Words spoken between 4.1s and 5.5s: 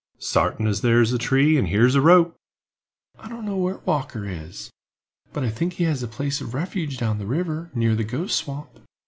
is, but I